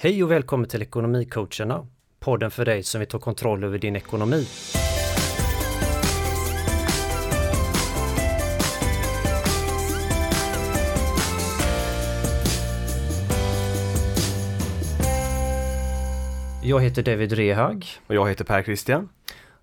Hej 0.00 0.24
och 0.24 0.30
välkommen 0.30 0.68
till 0.68 0.82
Ekonomicoacherna, 0.82 1.86
podden 2.20 2.50
för 2.50 2.64
dig 2.64 2.82
som 2.82 2.98
vill 2.98 3.08
ta 3.08 3.18
kontroll 3.18 3.64
över 3.64 3.78
din 3.78 3.96
ekonomi. 3.96 4.46
Jag 16.62 16.80
heter 16.80 17.02
David 17.02 17.32
Rehag 17.32 17.86
Och 18.06 18.14
jag 18.14 18.28
heter 18.28 18.44
Per 18.44 18.62
Christian. 18.62 19.08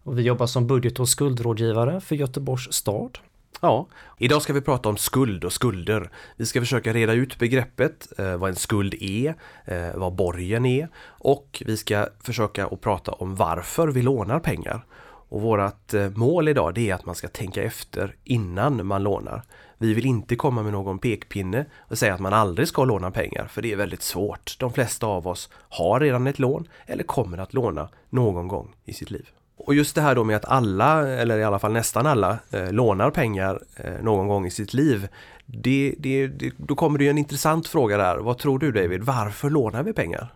och 0.04 0.20
vi 0.20 0.22
jobbar 0.22 0.48
som 0.48 0.68
budget 0.68 1.00
och 1.00 1.10
skuldrådgivare 1.10 2.02
för 2.02 2.16
Göteborgs 2.16 2.74
stad. 2.74 3.18
Ja, 3.66 3.88
idag 4.18 4.42
ska 4.42 4.54
vi 4.54 4.62
prata 4.62 4.90
om 4.90 4.98
skuld 4.98 5.44
och 5.44 5.54
skulder. 5.54 6.10
Vi 6.36 6.46
ska 6.46 6.60
försöka 6.60 6.94
reda 6.94 7.14
ut 7.14 7.40
begreppet, 7.40 8.20
eh, 8.20 8.38
vad 8.38 8.50
en 8.50 8.56
skuld 8.56 8.94
är, 9.00 9.36
eh, 9.66 9.96
vad 9.96 10.14
borgen 10.16 10.66
är 10.66 10.88
och 11.08 11.64
vi 11.66 11.78
ska 11.78 12.08
försöka 12.24 12.66
att 12.66 12.82
prata 12.82 13.12
om 13.12 13.36
varför 13.36 13.88
vi 13.88 14.02
lånar 14.02 14.40
pengar. 14.40 14.86
Och 15.30 15.42
vårt 15.42 15.94
eh, 15.94 16.10
mål 16.10 16.48
idag 16.48 16.74
det 16.74 16.90
är 16.90 16.96
att 16.96 17.06
man 17.06 17.16
ska 17.16 17.28
tänka 17.28 17.64
efter 17.64 18.16
innan 18.24 18.88
man 18.88 19.04
lånar. 19.04 19.44
Vi 19.78 19.94
vill 19.94 20.06
inte 20.06 20.36
komma 20.36 20.64
med 20.64 20.74
någon 20.74 21.00
pekpinne 21.00 21.66
och 21.80 21.98
säga 21.98 22.14
att 22.14 22.20
man 22.20 22.34
aldrig 22.34 22.68
ska 22.68 22.84
låna 22.84 23.12
pengar 23.12 23.48
för 23.48 23.62
det 23.62 23.72
är 23.72 23.76
väldigt 23.76 24.04
svårt. 24.04 24.56
De 24.60 24.74
flesta 24.74 25.08
av 25.08 25.28
oss 25.28 25.50
har 25.54 26.00
redan 26.00 26.28
ett 26.28 26.40
lån 26.40 26.68
eller 26.86 27.04
kommer 27.04 27.38
att 27.38 27.54
låna 27.54 27.90
någon 28.10 28.48
gång 28.48 28.76
i 28.84 28.94
sitt 28.94 29.12
liv. 29.12 29.35
Och 29.68 29.76
just 29.76 29.96
det 29.96 30.02
här 30.02 30.16
då 30.16 30.24
med 30.24 30.36
att 30.36 30.46
alla, 30.46 31.08
eller 31.08 31.38
i 31.38 31.44
alla 31.44 31.60
fall 31.60 31.72
nästan 31.72 32.06
alla, 32.06 32.38
eh, 32.52 32.72
lånar 32.72 33.12
pengar 33.12 33.60
eh, 33.76 33.94
någon 34.02 34.28
gång 34.28 34.46
i 34.46 34.52
sitt 34.52 34.74
liv. 34.74 35.08
Det, 35.46 35.96
det, 36.00 36.28
det, 36.28 36.52
då 36.58 36.76
kommer 36.76 36.98
det 36.98 37.04
ju 37.04 37.10
en 37.10 37.18
intressant 37.18 37.68
fråga 37.68 37.98
där. 37.98 38.18
Vad 38.18 38.38
tror 38.38 38.60
du 38.60 38.72
David? 38.72 39.04
Varför 39.04 39.50
lånar 39.50 39.84
vi 39.84 39.94
pengar? 39.94 40.34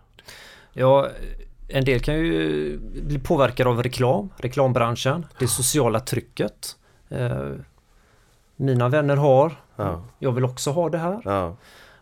Ja, 0.73 1.07
en 1.67 1.85
del 1.85 1.99
kan 1.99 2.15
ju 2.15 2.77
bli 2.79 3.19
påverkade 3.19 3.69
av 3.69 3.83
reklam, 3.83 4.29
reklambranschen, 4.37 5.25
det 5.39 5.47
sociala 5.47 5.99
trycket. 5.99 6.75
Eh, 7.09 7.51
mina 8.55 8.89
vänner 8.89 9.15
har, 9.15 9.51
Ja, 9.75 10.01
jag 10.19 10.31
vill 10.31 10.45
också 10.45 10.71
ha 10.71 10.89
det 10.89 10.97
här. 10.97 11.21
ja, 11.25 11.55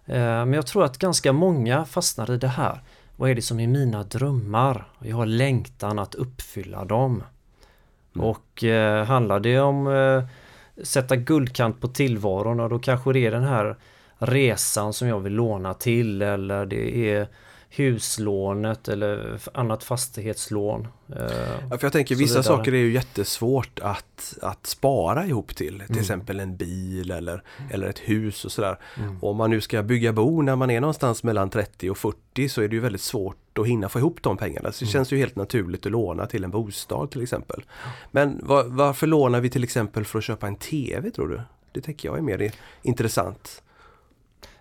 Eh, 0.09 0.15
Men 0.19 0.53
jag 0.53 0.67
tror 0.67 0.83
att 0.83 0.97
ganska 0.97 1.33
många 1.33 1.85
fastnar 1.85 2.31
i 2.31 2.37
det 2.37 2.47
här. 2.47 2.79
Vad 3.19 3.29
är 3.29 3.35
det 3.35 3.41
som 3.41 3.59
är 3.59 3.67
mina 3.67 4.03
drömmar? 4.03 4.87
Jag 4.99 5.15
har 5.15 5.25
längtan 5.25 5.99
att 5.99 6.15
uppfylla 6.15 6.85
dem. 6.85 7.23
Mm. 8.15 8.27
Och 8.27 8.63
eh, 8.63 9.05
handlar 9.05 9.39
det 9.39 9.59
om 9.59 9.87
eh, 9.87 10.23
sätta 10.83 11.15
guldkant 11.15 11.81
på 11.81 11.87
tillvaron 11.87 12.59
och 12.59 12.69
då 12.69 12.79
kanske 12.79 13.13
det 13.13 13.25
är 13.25 13.31
den 13.31 13.43
här 13.43 13.75
resan 14.17 14.93
som 14.93 15.07
jag 15.07 15.19
vill 15.19 15.33
låna 15.33 15.73
till 15.73 16.21
eller 16.21 16.65
det 16.65 17.11
är 17.11 17.27
huslånet 17.77 18.87
eller 18.87 19.39
annat 19.53 19.83
fastighetslån. 19.83 20.87
Eh, 21.15 21.17
Ja, 21.71 21.77
för 21.77 21.85
jag 21.85 21.93
tänker 21.93 22.15
vissa 22.15 22.43
saker 22.43 22.73
är 22.73 22.77
ju 22.77 22.91
jättesvårt 22.93 23.79
att, 23.79 24.37
att 24.41 24.65
spara 24.67 25.25
ihop 25.25 25.55
till. 25.55 25.73
Till 25.79 25.85
Mm. 25.89 25.99
exempel 25.99 26.39
en 26.39 26.57
bil 26.57 27.11
eller, 27.11 27.43
eller 27.71 27.87
ett 27.87 27.99
hus 27.99 28.45
och 28.45 28.51
sådär. 28.51 28.77
mm. 28.97 29.17
Om 29.23 29.37
man 29.37 29.49
nu 29.49 29.61
ska 29.61 29.83
bygga 29.83 30.13
bo 30.13 30.41
när 30.41 30.55
man 30.55 30.69
är 30.69 30.81
någonstans 30.81 31.23
mellan 31.23 31.49
30 31.49 31.89
och 31.89 31.97
40 31.97 32.49
så 32.49 32.61
är 32.61 32.67
det 32.67 32.75
ju 32.75 32.81
väldigt 32.81 33.01
svårt 33.01 33.57
att 33.59 33.67
hinna 33.67 33.89
få 33.89 33.99
ihop 33.99 34.17
de 34.21 34.37
pengarna. 34.37 34.71
Så 34.71 34.79
det 34.85 34.85
Mm. 34.89 34.91
känns 34.93 35.11
ju 35.13 35.17
helt 35.17 35.35
naturligt 35.35 35.85
att 35.85 35.91
låna 35.91 36.25
till 36.25 36.43
en 36.43 36.51
bostad 36.51 37.11
till 37.11 37.23
exempel. 37.23 37.63
Men 38.11 38.39
var, 38.43 38.63
varför 38.63 39.07
lånar 39.07 39.39
vi 39.41 39.49
till 39.49 39.63
exempel 39.63 40.05
för 40.05 40.17
att 40.19 40.23
köpa 40.25 40.47
en 40.47 40.55
TV 40.55 41.11
tror 41.11 41.27
du? 41.27 41.41
Det 41.71 41.81
tänker 41.81 42.09
jag 42.09 42.17
är 42.17 42.21
mer 42.21 42.51
intressant. 42.81 43.61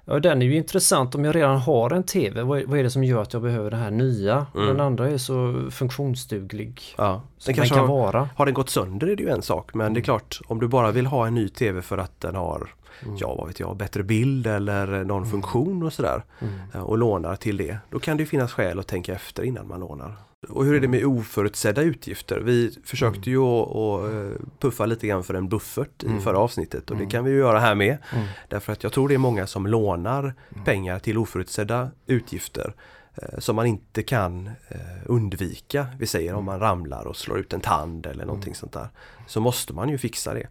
Ja, 0.08 0.20
den 0.20 0.42
är 0.42 0.46
ju 0.46 0.56
intressant 0.56 1.14
om 1.14 1.24
jag 1.24 1.34
redan 1.36 1.56
har 1.58 1.90
en 1.90 2.02
TV. 2.02 2.42
Vad 2.42 2.58
är, 2.58 2.66
vad 2.66 2.78
är 2.78 2.82
det 2.82 2.90
som 2.90 3.04
gör 3.04 3.22
att 3.22 3.32
jag 3.32 3.42
behöver 3.42 3.70
det 3.70 3.76
här 3.76 3.90
nya? 3.90 4.46
Mm. 4.54 4.66
Den 4.66 4.80
andra 4.80 5.08
är 5.10 5.18
så 5.18 5.64
funktionsduglig 5.70 6.82
Ja, 6.98 7.22
som 7.38 7.52
den 7.52 7.54
den 7.54 7.54
kanske 7.54 7.74
kan 7.74 7.88
har, 7.88 7.96
vara. 7.96 8.28
har 8.36 8.44
den 8.46 8.54
gått 8.54 8.70
sönder 8.70 9.06
är 9.06 9.16
det 9.16 9.22
ju 9.22 9.28
en 9.28 9.42
sak 9.42 9.74
men 9.74 9.94
det 9.94 10.00
är 10.00 10.02
klart 10.02 10.40
om 10.46 10.60
du 10.60 10.68
bara 10.68 10.90
vill 10.90 11.06
ha 11.06 11.26
en 11.26 11.34
ny 11.34 11.48
TV 11.48 11.82
för 11.82 11.98
att 11.98 12.20
den 12.20 12.34
har 12.34 12.68
Mm. 13.02 13.16
ja 13.20 13.34
vad 13.34 13.46
vet 13.46 13.60
jag, 13.60 13.76
bättre 13.76 14.02
bild 14.02 14.46
eller 14.46 15.04
någon 15.04 15.26
funktion 15.30 15.82
och 15.82 15.92
sådär 15.92 16.22
Mm. 16.40 16.54
eh, 16.74 16.80
och 16.80 16.98
lånar 16.98 17.36
till 17.36 17.56
det. 17.56 17.78
Då 17.90 17.98
kan 17.98 18.16
det 18.16 18.22
ju 18.22 18.26
finnas 18.26 18.52
skäl 18.52 18.78
att 18.78 18.86
tänka 18.86 19.14
efter 19.14 19.42
innan 19.42 19.68
man 19.68 19.80
lånar. 19.80 20.12
Och 20.48 20.64
hur 20.64 20.74
är 20.74 20.80
det 20.80 20.88
med 20.88 21.04
oförutsedda 21.04 21.82
utgifter? 21.82 22.40
Vi 22.40 22.78
försökte 22.84 23.30
ju 23.30 23.38
att, 23.42 24.12
eh, 24.12 24.46
puffa 24.58 24.86
lite 24.86 25.06
grann 25.06 25.24
för 25.24 25.34
en 25.34 25.48
buffert 25.48 26.02
i 26.02 26.06
Mm. 26.06 26.20
förra 26.20 26.38
avsnittet 26.38 26.90
och 26.90 26.96
det 26.96 27.02
Mm. 27.02 27.10
kan 27.10 27.24
vi 27.24 27.30
ju 27.30 27.36
göra 27.38 27.58
här 27.58 27.74
med. 27.74 27.98
Mm. 28.14 28.26
Därför 28.48 28.72
att 28.72 28.82
jag 28.82 28.92
tror 28.92 29.08
det 29.08 29.14
är 29.14 29.18
många 29.18 29.46
som 29.46 29.66
lånar 29.66 30.34
pengar 30.64 30.98
till 30.98 31.18
oförutsedda 31.18 31.90
utgifter 32.06 32.74
eh, 33.14 33.38
som 33.38 33.56
man 33.56 33.66
inte 33.66 34.02
kan 34.02 34.46
eh, 34.46 34.80
undvika. 35.06 35.86
Vi 35.98 36.06
säger 36.06 36.34
om 36.34 36.44
man 36.44 36.60
ramlar 36.60 37.06
och 37.06 37.16
slår 37.16 37.38
ut 37.38 37.52
en 37.52 37.60
tand 37.60 38.06
eller 38.06 38.26
någonting 38.26 38.54
sånt 38.54 38.72
där. 38.72 38.88
Så 39.26 39.40
måste 39.40 39.72
man 39.74 39.88
ju 39.88 39.98
fixa 39.98 40.34
det. 40.34 40.46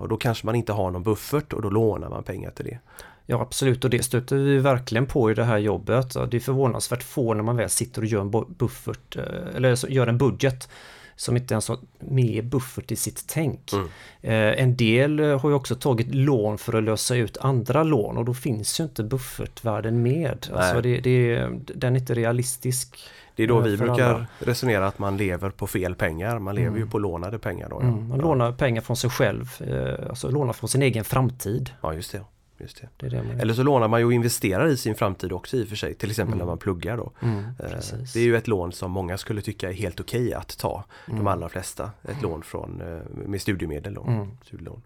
Och 0.00 0.08
då 0.08 0.16
kanske 0.16 0.46
man 0.46 0.54
inte 0.54 0.72
har 0.72 0.90
någon 0.90 1.02
buffert 1.02 1.52
och 1.52 1.62
då 1.62 1.70
lånar 1.70 2.08
man 2.10 2.22
pengar 2.24 2.50
till 2.50 2.64
det. 2.64 2.78
Ja 3.30 3.40
absolut 3.40 3.84
och 3.84 3.90
det 3.90 4.02
stöter 4.02 4.36
vi 4.36 4.58
verkligen 4.58 5.06
på 5.06 5.30
i 5.30 5.34
det 5.34 5.44
här 5.44 5.58
jobbet. 5.58 6.14
Det 6.30 6.36
är 6.36 6.40
förvånansvärt 6.40 7.02
få 7.02 7.34
när 7.34 7.42
man 7.42 7.56
väl 7.56 7.68
sitter 7.70 8.02
och 8.02 8.06
gör 8.08 8.20
en 8.20 8.30
bu- 8.30 8.54
buffert 8.58 9.16
eh, 9.16 9.56
eller 9.56 9.90
gör 9.90 10.06
en 10.06 10.18
budget 10.18 10.68
som 11.16 11.36
inte 11.36 11.54
ens 11.54 11.68
har 11.68 11.78
med 11.98 12.46
buffert 12.48 12.90
i 12.92 12.96
sitt 12.96 13.24
tänk. 13.28 13.72
Mm. 13.72 13.86
Eh, 14.22 14.62
En 14.62 14.76
del 14.76 15.20
eh, 15.20 15.40
har 15.40 15.48
ju 15.48 15.54
också 15.54 15.74
tagit 15.74 16.14
lån 16.14 16.58
för 16.58 16.78
att 16.78 16.82
lösa 16.84 17.16
ut 17.16 17.36
andra 17.40 17.82
lån 17.82 18.16
och 18.16 18.24
då 18.24 18.34
finns 18.34 18.80
ju 18.80 18.84
inte 18.84 19.02
buffertvärden 19.04 20.02
med. 20.02 20.46
Alltså 20.54 20.80
det, 20.80 21.00
det, 21.00 21.48
den 21.74 21.96
är 21.96 22.00
inte 22.00 22.14
realistisk. 22.14 22.98
Det 23.36 23.42
är 23.42 23.46
då 23.48 23.60
vi 23.60 23.76
brukar 23.76 24.14
alla. 24.14 24.26
resonera 24.38 24.86
att 24.86 24.98
man 24.98 25.16
lever 25.16 25.50
på 25.50 25.66
fel 25.66 25.94
pengar. 25.94 26.38
Man 26.38 26.54
lever 26.54 26.70
ju 26.76 26.82
Mm. 26.82 26.90
på 26.90 26.98
lånade 26.98 27.38
pengar. 27.38 27.68
Då, 27.68 27.76
ja. 27.82 27.88
Mm, 27.88 28.08
man 28.08 28.18
lånar 28.18 28.52
pengar 28.52 28.82
från 28.82 28.96
sig 28.96 29.10
själv, 29.10 29.46
alltså 30.10 30.30
lånar 30.30 30.52
från 30.52 30.68
sin 30.68 30.82
egen 30.82 31.04
framtid. 31.04 31.70
ja, 31.82 31.94
just 31.94 32.12
det. 32.12 32.20
Just 32.60 32.80
det. 32.80 32.88
Det 32.96 33.08
det 33.08 33.22
man 33.22 33.40
Eller 33.40 33.54
så 33.54 33.62
lånar 33.62 33.88
man 33.88 34.00
ju 34.00 34.06
och 34.06 34.12
investerar 34.12 34.66
i 34.68 34.76
sin 34.76 34.94
framtid 34.94 35.32
också 35.32 35.56
i 35.56 35.64
och 35.64 35.68
för 35.68 35.76
sig. 35.76 35.94
Till 35.94 36.10
exempel 36.10 36.32
Mm. 36.34 36.38
när 36.38 36.46
man 36.46 36.58
pluggar 36.58 36.96
då. 36.96 37.12
Mm, 37.22 37.38
Eh. 37.38 37.78
Det 38.14 38.20
är 38.20 38.24
ju 38.24 38.36
ett 38.36 38.48
lån 38.48 38.72
som 38.72 38.90
många 38.90 39.18
skulle 39.18 39.42
tycka 39.42 39.68
är 39.68 39.72
helt 39.72 40.00
okej 40.00 40.34
att 40.34 40.58
ta. 40.58 40.84
Mm. 41.06 41.18
De 41.18 41.26
allra 41.26 41.48
flesta. 41.48 41.90
Ett 42.02 42.22
lån 42.22 42.42
från, 42.42 42.80
eh, 42.80 43.26
med 43.28 43.40
studiemedel 43.42 43.94
då. 43.94 44.02
Mm. 44.02 44.28
Studielån. 44.44 44.82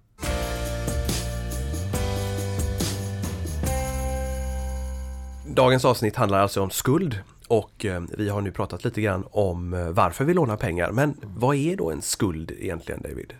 Dagens 5.47 5.84
avsnitt 5.84 6.16
handlar 6.16 6.39
alltså 6.41 6.62
om 6.62 6.71
skuld 6.71 7.19
och 7.49 7.84
eh, 7.84 8.03
vi 8.19 8.28
har 8.28 8.41
nu 8.41 8.50
pratat 8.53 8.84
lite 8.84 9.00
grann 9.00 9.25
om 9.31 9.91
varför 9.94 10.25
vi 10.25 10.34
lånar 10.34 10.56
pengar. 10.56 10.91
Men 10.91 11.15
vad 11.22 11.56
är 11.56 11.77
då 11.77 11.91
en 11.91 12.03
skuld 12.03 12.50
egentligen 12.59 13.03
David? 13.03 13.34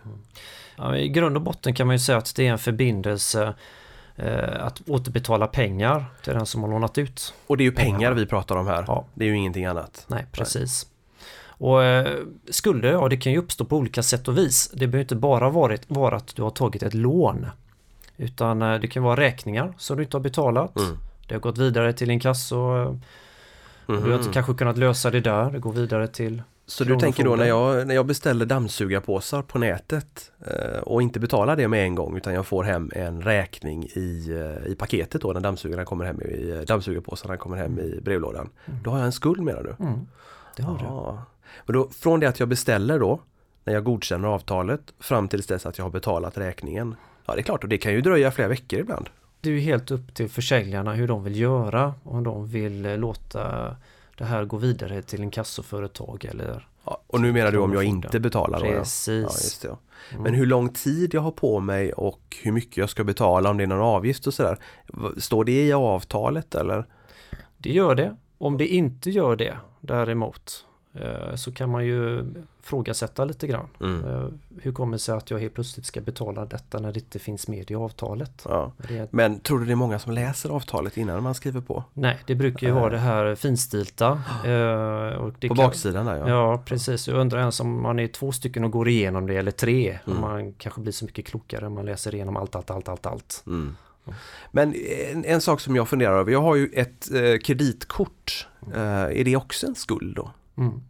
Ja, 0.77 0.97
I 0.97 1.09
grund 1.09 1.35
och 1.35 1.41
botten 1.41 1.73
kan 1.73 1.87
man 1.87 1.95
ju 1.95 1.99
säga 1.99 2.17
att 2.17 2.35
det 2.35 2.47
är 2.47 2.51
en 2.51 2.59
förbindelse 2.59 3.53
att 4.59 4.81
återbetala 4.87 5.47
pengar 5.47 6.05
till 6.23 6.33
den 6.33 6.45
som 6.45 6.63
har 6.63 6.69
lånat 6.69 6.97
ut. 6.97 7.33
Och 7.47 7.57
det 7.57 7.63
är 7.63 7.65
ju 7.65 7.71
pengar 7.71 7.91
Pengarna. 7.97 8.15
vi 8.15 8.25
pratar 8.25 8.55
om 8.55 8.67
här. 8.67 8.83
Ja. 8.87 9.05
Det 9.13 9.25
är 9.25 9.29
ju 9.29 9.35
ingenting 9.37 9.65
annat. 9.65 10.05
Nej, 10.07 10.25
precis. 10.31 10.87
Och 11.45 11.83
eh, 11.83 12.17
skulder, 12.49 12.91
ja 12.91 13.09
det 13.09 13.17
kan 13.17 13.31
ju 13.31 13.37
uppstå 13.37 13.65
på 13.65 13.77
olika 13.77 14.03
sätt 14.03 14.27
och 14.27 14.37
vis. 14.37 14.71
Det 14.73 14.87
behöver 14.87 14.99
inte 15.03 15.15
bara 15.15 15.49
varit, 15.49 15.81
vara 15.87 16.15
att 16.15 16.35
du 16.35 16.41
har 16.41 16.49
tagit 16.49 16.83
ett 16.83 16.93
lån. 16.93 17.47
Utan 18.17 18.61
eh, 18.61 18.79
det 18.79 18.87
kan 18.87 19.03
vara 19.03 19.19
räkningar 19.19 19.73
som 19.77 19.97
du 19.97 20.03
inte 20.03 20.17
har 20.17 20.21
betalat. 20.21 20.77
Mm. 20.77 20.97
Det 21.27 21.35
har 21.35 21.39
gått 21.39 21.57
vidare 21.57 21.93
till 21.93 22.09
inkasso. 22.11 22.77
eh, 22.81 22.91
Du 23.87 23.93
har 24.11 24.15
inte 24.19 24.33
kanske 24.33 24.53
kunnat 24.53 24.77
lösa 24.77 25.11
det 25.11 25.19
där. 25.21 25.51
Det 25.51 25.59
går 25.59 25.73
vidare 25.73 26.07
till 26.07 26.41
Så 26.65 26.83
du 26.83 26.99
tänker 26.99 27.23
då 27.23 27.35
när 27.35 27.45
jag, 27.45 27.87
när 27.87 27.95
jag 27.95 28.05
beställer 28.05 28.45
dammsugarpåsar 28.45 29.41
på 29.41 29.59
nätet 29.59 30.31
eh, 30.47 30.79
och 30.79 31.01
inte 31.01 31.19
betalar 31.19 31.55
det 31.55 31.67
med 31.67 31.83
en 31.83 31.95
gång 31.95 32.17
utan 32.17 32.33
jag 32.33 32.47
får 32.47 32.63
hem 32.63 32.91
en 32.95 33.21
räkning 33.21 33.83
i, 33.83 34.27
eh, 34.29 34.71
i 34.71 34.75
paketet 34.75 35.21
då 35.21 35.33
när 35.33 35.39
dammsugarna 35.39 35.85
kommer 35.85 36.05
hem 36.05 36.21
i 36.21 36.51
eh, 36.51 36.59
dammsugarpåsarna 36.59 37.37
kommer 37.37 37.57
hem 37.57 37.79
i 37.79 38.01
brevlådan. 38.01 38.49
Då 38.83 38.91
har 38.91 38.97
jag 38.97 39.05
en 39.05 39.11
skuld 39.11 39.41
menar 39.41 39.63
du? 39.63 39.83
Mm, 39.83 39.99
det 40.55 40.63
har 40.63 40.77
du. 40.77 40.83
Ja. 40.83 41.25
Men 41.65 41.73
då, 41.73 41.89
från 41.89 42.19
det 42.19 42.29
att 42.29 42.39
jag 42.39 42.49
beställer 42.49 42.99
då 42.99 43.19
när 43.63 43.73
jag 43.73 43.83
godkänner 43.83 44.27
avtalet 44.27 44.93
fram 44.99 45.27
tills 45.27 45.47
dess 45.47 45.65
att 45.65 45.77
jag 45.77 45.85
har 45.85 45.91
betalat 45.91 46.37
räkningen. 46.37 46.95
Ja 47.25 47.33
det 47.33 47.39
är 47.39 47.43
klart 47.43 47.63
och 47.63 47.69
det 47.69 47.77
kan 47.77 47.93
ju 47.93 48.01
dröja 48.01 48.31
flera 48.31 48.47
veckor 48.47 48.79
ibland. 48.79 49.09
Det 49.41 49.49
är 49.49 49.53
ju 49.53 49.59
helt 49.59 49.91
upp 49.91 50.13
till 50.13 50.29
försäljarna 50.29 50.93
hur 50.93 51.07
de 51.07 51.23
vill 51.23 51.39
göra. 51.39 51.93
Om 52.03 52.23
de 52.23 52.47
vill 52.47 52.85
eh, 52.85 52.97
låta 52.97 53.75
det 54.17 54.25
här 54.25 54.45
gå 54.45 54.57
vidare 54.57 55.01
till 55.01 55.21
en 55.21 55.31
kassoföretag 55.31 56.25
eller 56.25 56.67
Ja, 56.85 57.01
och 57.07 57.21
nu 57.21 57.31
menar 57.33 57.51
du 57.51 57.57
om 57.57 57.73
jag 57.73 57.83
inte 57.83 58.19
betalar 58.19 58.59
då? 58.59 58.65
Ja. 58.65 58.71
Ja, 58.71 58.79
Precis. 58.79 59.65
Mm. 59.65 60.23
Men 60.23 60.33
hur 60.33 60.45
lång 60.45 60.69
tid 60.69 61.13
jag 61.13 61.21
har 61.21 61.31
på 61.31 61.59
mig 61.59 61.93
och 61.93 62.37
hur 62.43 62.51
mycket 62.51 62.77
jag 62.77 62.89
ska 62.89 63.03
betala 63.03 63.49
om 63.49 63.57
det 63.57 63.63
är 63.63 63.67
någon 63.67 63.79
avgift 63.79 64.27
och 64.27 64.33
sådär. 64.33 64.57
Står 65.17 65.45
det 65.45 65.65
i 65.65 65.73
avtalet 65.73 66.55
eller? 66.55 66.85
Det 67.57 67.69
gör 67.69 67.95
det. 67.95 68.17
Om 68.37 68.57
det 68.57 68.67
inte 68.67 69.09
gör 69.09 69.35
det 69.35 69.57
däremot 69.81 70.65
så 71.35 71.51
kan 71.51 71.69
man 71.69 71.85
ju 71.85 72.25
frågasätta 72.61 73.25
lite 73.25 73.47
grann. 73.47 73.67
Mm. 73.81 74.05
Eh, 74.05 74.27
Hur 74.61 74.71
kommer 74.71 74.91
det 74.93 74.99
sig 74.99 75.15
att 75.15 75.31
jag 75.31 75.39
helt 75.39 75.53
plötsligt 75.53 75.85
ska 75.85 76.01
betala 76.01 76.45
detta 76.45 76.79
när 76.79 76.91
det 76.93 76.99
inte 76.99 77.19
finns 77.19 77.47
med 77.47 77.71
i 77.71 77.75
avtalet? 77.75 78.45
Ja. 78.49 78.71
Är, 78.89 79.07
Men 79.11 79.39
tror 79.39 79.59
du 79.59 79.65
det 79.65 79.71
är 79.71 79.75
många 79.75 79.99
som 79.99 80.11
läser 80.13 80.49
avtalet 80.49 80.97
innan 80.97 81.23
man 81.23 81.35
skriver 81.35 81.61
på? 81.61 81.83
nej, 81.93 82.19
det 82.27 82.35
brukar 82.35 82.67
ju 82.67 82.73
vara 82.73 82.89
det 82.89 82.97
här 82.97 83.35
finstilta. 83.35 84.21
eh, 84.45 85.17
Och 85.17 85.33
det 85.39 85.47
På 85.47 85.55
kan- 85.55 85.65
baksidan 85.65 86.05
där 86.05 86.17
ja. 86.17 86.29
Ja, 86.29 86.61
precis. 86.65 87.07
Jag 87.07 87.17
undrar 87.17 87.39
ens 87.39 87.59
om 87.59 87.81
man 87.81 87.99
är 87.99 88.07
två 88.07 88.31
stycken 88.31 88.63
och 88.63 88.71
går 88.71 88.87
igenom 88.89 89.27
det 89.27 89.35
eller 89.35 89.51
tre. 89.51 89.99
Mm. 90.07 90.21
Man 90.21 90.53
kanske 90.53 90.81
blir 90.81 90.93
så 90.93 91.05
mycket 91.05 91.25
klokare 91.27 91.67
om 91.67 91.73
man 91.73 91.85
läser 91.85 92.15
igenom 92.15 92.37
allt, 92.37 92.55
allt, 92.55 92.71
allt, 92.71 92.89
allt, 92.89 93.05
allt. 93.05 93.43
Mm. 93.47 93.75
Men 94.51 94.73
en, 95.11 95.25
en 95.25 95.41
sak 95.41 95.59
som 95.59 95.75
jag 95.75 95.87
funderar 95.89 96.19
över, 96.19 96.31
jag 96.31 96.41
har 96.41 96.55
ju 96.55 96.69
ett 96.73 97.11
eh, 97.13 97.37
kreditkort. 97.43 98.47
Eh, 98.73 98.81
är 99.19 99.23
det 99.23 99.35
också 99.35 99.67
en 99.67 99.75
skuld 99.75 100.15
då? 100.15 100.31
Mm. 100.57 100.81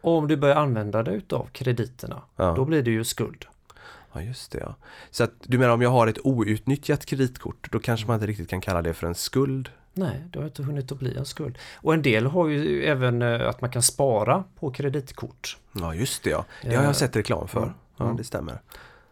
Om 0.00 0.28
du 0.28 0.36
börjar 0.36 0.56
använda 0.56 1.02
dig 1.02 1.14
utav 1.16 1.48
krediterna, 1.52 2.22
Ja. 2.36 2.52
då 2.56 2.64
blir 2.64 2.82
det 2.82 2.90
ju 2.90 3.04
skuld. 3.04 3.44
Ja, 4.12 4.22
just 4.22 4.52
det. 4.52 4.58
Ja. 4.58 4.74
Så 5.10 5.24
att 5.24 5.32
du 5.42 5.58
menar 5.58 5.74
om 5.74 5.82
jag 5.82 5.90
har 5.90 6.06
ett 6.06 6.18
outnyttjat 6.24 7.06
kreditkort, 7.06 7.72
då 7.72 7.78
kanske 7.78 8.06
man 8.06 8.14
inte 8.14 8.26
riktigt 8.26 8.48
kan 8.50 8.60
kalla 8.60 8.82
det 8.82 8.94
för 8.94 9.06
en 9.06 9.14
skuld? 9.14 9.68
Nej, 9.92 10.24
det 10.32 10.38
har 10.38 10.46
inte 10.46 10.62
hunnit 10.62 10.92
att 10.92 10.98
bli 10.98 11.16
en 11.16 11.24
skuld. 11.24 11.58
Och 11.74 11.94
en 11.94 12.02
del 12.02 12.26
har 12.26 12.48
ju 12.48 12.84
även 12.84 13.22
eh, 13.22 13.48
att 13.48 13.60
man 13.60 13.70
kan 13.70 13.82
spara 13.82 14.44
på 14.60 14.70
kreditkort. 14.70 15.58
Ja, 15.72 15.94
just 15.94 16.22
det 16.22 16.30
ja. 16.30 16.44
Det 16.62 16.68
har 16.74 16.82
Eh, 16.82 16.84
jag 16.84 16.96
sett 16.96 17.16
reklam 17.16 17.48
för. 17.48 17.72
Ja, 17.96 18.04
mm. 18.04 18.16
det 18.16 18.24
stämmer. 18.24 18.60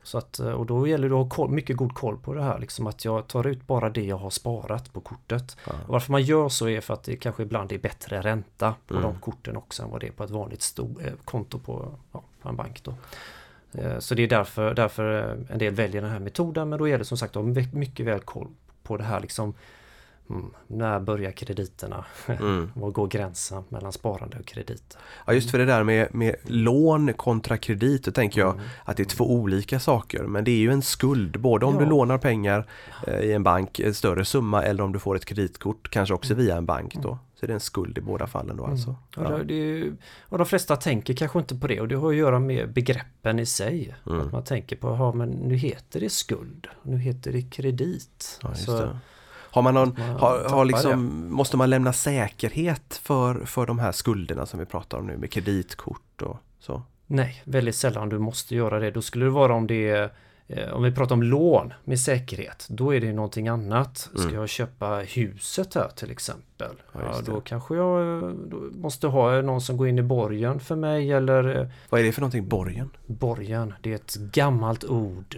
Så 0.08 0.19
att, 0.19 0.38
eh, 0.38 0.50
och 0.50 0.66
då 0.66 0.87
gäller 0.88 1.08
det 1.08 1.14
att 1.14 1.22
ha 1.22 1.28
koll, 1.28 1.50
mycket 1.50 1.76
god 1.76 1.94
koll 1.94 2.16
på 2.19 2.34
det 2.34 2.43
här. 2.43 2.58
Liksom 2.58 2.87
att 2.87 3.05
jag 3.05 3.26
tar 3.28 3.46
ut 3.46 3.66
bara 3.66 3.90
det 3.90 4.05
jag 4.05 4.16
har 4.19 4.31
sparat 4.31 4.93
på 4.93 5.00
kortet. 5.00 5.56
Ja. 5.66 5.72
Varför 5.87 6.12
man 6.12 6.22
gör 6.22 6.49
så 6.49 6.69
är 6.69 6.81
för 6.81 6.94
att 6.94 7.02
det 7.05 7.16
kanske 7.16 7.43
ibland 7.43 7.72
är 7.72 7.78
bättre 7.78 8.20
ränta 8.22 8.75
på 8.87 8.94
Mm. 8.94 9.02
de 9.02 9.20
korten 9.20 9.56
också 9.56 9.82
än 9.82 9.90
vad 9.90 10.00
det 10.00 10.06
är 10.06 10.12
på 10.12 10.25
ett 10.25 10.31
vanligt 10.31 10.62
stor, 10.62 10.94
eh, 11.06 11.12
konto 11.25 11.58
på, 11.58 11.88
ja, 12.12 12.22
på 12.43 12.49
en 12.49 12.56
bank. 12.56 12.82
Då. 12.84 12.94
Eh, 13.72 13.99
Så 13.99 14.14
det 14.14 14.22
är 14.22 14.28
därför, 14.28 14.75
därför 14.75 15.05
en 15.50 15.58
del 15.58 15.75
väljer 15.75 16.02
den 16.02 16.11
här 16.11 16.19
metoden 16.20 16.69
men 16.69 16.78
då 16.78 16.88
gäller 16.88 16.99
det 16.99 17.04
som 17.04 17.19
sagt 17.19 17.37
att 17.37 17.43
ha 17.44 17.52
my- 17.52 17.69
mycket 17.72 18.06
väl 18.06 18.20
koll 18.20 18.49
på 18.82 18.96
det 18.96 19.04
här 19.04 19.20
liksom 19.20 19.54
mm, 20.30 20.50
När 20.66 21.00
börjar 21.00 21.30
krediterna? 21.32 22.04
Mm. 22.26 22.70
Var 22.80 22.90
går 22.90 23.06
gränsen 23.06 23.62
mellan 23.69 23.92
sparande 23.92 24.36
och 24.38 24.46
kredit? 24.46 24.96
Ja, 25.26 25.32
just 25.32 25.50
för 25.50 25.58
det 25.58 25.64
där 25.64 25.84
med, 25.84 26.14
med 26.14 26.36
lån 26.44 27.12
kontra 27.12 27.56
kredit, 27.56 28.04
då 28.04 28.10
tänker 28.10 28.40
jag 28.40 28.54
Mm. 28.54 28.64
att 28.84 28.96
det 28.96 29.02
är 29.02 29.04
två 29.04 29.32
olika 29.32 29.80
saker. 29.80 30.22
Men 30.22 30.44
det 30.44 30.50
är 30.50 30.58
ju 30.58 30.70
en 30.72 30.82
skuld, 30.82 31.40
både 31.40 31.66
om 31.66 31.75
Ja. 31.75 31.80
du 31.80 31.86
lånar 31.86 32.19
pengar 32.19 32.66
eh, 33.06 33.20
i 33.20 33.32
en 33.32 33.42
bank, 33.42 33.78
en 33.80 33.94
större 33.94 34.25
summa, 34.25 34.62
eller 34.62 34.82
om 34.84 34.92
du 34.92 34.98
får 34.98 35.16
ett 35.16 35.25
kreditkort, 35.25 35.90
kanske 35.90 36.14
också 36.14 36.34
via 36.34 36.56
en 36.56 36.66
bank 36.66 36.94
då. 37.02 37.19
Så 37.40 37.46
det 37.46 37.52
är 37.52 37.54
en 37.54 37.60
skuld 37.60 37.98
i 37.98 38.00
båda 38.00 38.26
fallen 38.26 38.56
då 38.56 38.64
alltså. 38.66 38.90
Och, 38.90 38.96
Ja. 39.25 39.28
det, 39.38 39.44
det, 39.44 39.54
ju- 39.54 39.96
och 40.28 40.38
de 40.38 40.46
flesta 40.46 40.76
tänker 40.76 41.14
kanske 41.14 41.38
inte 41.38 41.54
på 41.54 41.66
det 41.66 41.80
och 41.80 41.88
det 41.88 41.94
har 41.96 42.10
att 42.10 42.16
göra 42.16 42.38
med 42.38 42.72
begreppen 42.72 43.38
i 43.38 43.46
sig. 43.46 43.96
Mm. 44.06 44.20
Att 44.20 44.32
man 44.32 44.44
tänker 44.44 44.76
på, 44.76 44.88
ja 44.88 45.12
men 45.12 45.28
nu 45.28 45.54
heter 45.56 46.00
det 46.00 46.10
skuld, 46.10 46.66
nu 46.82 46.98
heter 46.98 47.32
det 47.32 47.42
kredit. 47.42 48.40
Ja. 48.42 48.88
Har 49.50 49.62
man 49.62 49.75
någon, 49.75 49.95
Man 49.99 50.09
har, 50.11 50.49
har 50.49 50.65
liksom, 50.65 51.25
måste 51.31 51.56
man 51.56 51.71
lämna 51.71 51.93
säkerhet 51.93 53.00
för, 53.03 53.35
för 53.45 53.67
de 53.67 53.79
här 53.79 53.93
skulderna 53.93 54.47
som 54.47 54.61
vi 54.61 54.67
pratar 54.67 54.99
om 54.99 55.06
nu 55.06 55.17
med 55.17 55.31
kreditkort 55.33 56.23
och 56.23 56.37
så? 56.61 56.83
Nej, 57.06 57.43
väldigt 57.45 57.75
sällan 57.77 58.09
du 58.09 58.19
måste 58.19 58.55
göra 58.56 58.79
det. 58.79 58.91
Då 58.91 59.03
skulle 59.03 59.25
det 59.25 59.31
vara 59.31 59.55
om 59.55 59.67
det 59.67 59.89
är 59.91 60.11
eh, 60.49 60.69
om 60.73 60.83
vi 60.83 60.93
pratar 60.93 61.15
om 61.15 61.23
lån 61.23 61.73
med 61.85 62.00
säkerhet, 62.00 62.67
då 62.71 62.95
är 62.95 63.00
det 63.00 63.12
någonting 63.12 63.49
annat. 63.49 63.99
Ska 63.99 64.23
Mm. 64.23 64.35
jag 64.35 64.49
köpa 64.49 64.97
huset 64.97 65.75
här 65.75 65.89
till 65.97 66.11
exempel? 66.11 66.73
Ja, 66.93 67.00
Ja, 67.05 67.21
det. 67.25 67.31
då 67.33 67.41
kanske 67.41 67.75
jag 67.77 68.23
eh, 68.23 68.29
då 68.31 68.56
måste 68.73 69.06
ha 69.06 69.43
någon 69.43 69.61
som 69.61 69.77
går 69.77 69.89
in 69.89 69.99
i 69.99 70.03
borgen 70.03 70.61
för 70.61 70.77
mig 70.77 71.12
eller 71.12 71.56
eh, 71.61 71.67
Vad 71.91 72.00
är 72.00 72.05
det 72.05 72.12
för 72.12 72.21
någonting? 72.21 72.49
Borgen? 72.49 72.91
borgen. 73.06 73.75
Det 73.81 73.91
är 73.91 73.95
ett 73.95 74.15
gammalt 74.15 74.85
ord 74.85 75.37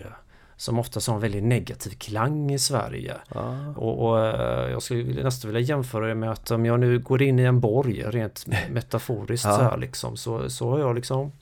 som 0.61 0.79
ofta 0.79 1.01
har 1.07 1.15
en 1.15 1.21
väldigt 1.21 1.45
negativ 1.45 1.91
klang 1.91 2.51
i 2.53 2.59
Sverige. 2.59 3.15
Ja. 3.35 3.75
Och, 3.77 4.09
och 4.09 4.27
eh, 4.27 4.71
jag 4.71 4.83
skulle 4.83 5.23
nästan 5.23 5.53
vilja 5.53 5.61
jämföra 5.69 6.07
det 6.07 6.15
med 6.15 6.31
att 6.31 6.51
om 6.51 6.67
jag 6.67 6.81
nu 6.81 6.99
går 6.99 7.23
in 7.23 7.39
i 7.39 7.43
en 7.43 7.61
borg 7.61 8.03
rent 8.07 8.47
metaforiskt 8.71 9.47
Ja. 9.47 9.57
så 9.57 9.63
här 9.63 9.77
liksom 9.77 10.17
så, 10.17 10.51
så 10.51 10.71
har 10.71 10.79
jag 10.79 10.95
liksom 10.95 11.33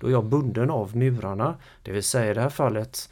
då 0.00 0.06
är 0.06 0.10
jag 0.10 0.24
bunden 0.24 0.70
av 0.70 0.96
murarna. 0.96 1.54
Det 1.82 1.92
vill 1.92 2.02
säga 2.02 2.30
i 2.30 2.34
det 2.34 2.40
här 2.40 2.48
fallet 2.48 3.10